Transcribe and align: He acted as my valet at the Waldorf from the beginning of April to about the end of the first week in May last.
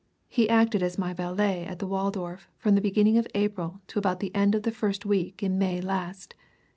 He 0.27 0.49
acted 0.49 0.81
as 0.81 0.97
my 0.97 1.13
valet 1.13 1.63
at 1.63 1.77
the 1.77 1.85
Waldorf 1.85 2.49
from 2.57 2.73
the 2.73 2.81
beginning 2.81 3.19
of 3.19 3.27
April 3.35 3.81
to 3.85 3.99
about 3.99 4.19
the 4.19 4.33
end 4.33 4.55
of 4.55 4.63
the 4.63 4.71
first 4.71 5.05
week 5.05 5.43
in 5.43 5.59
May 5.59 5.79
last. 5.79 6.33